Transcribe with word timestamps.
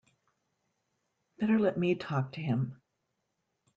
Better 1.37 1.59
let 1.59 1.77
me 1.77 1.93
talk 1.93 2.31
to 2.31 2.41
him. 2.41 2.81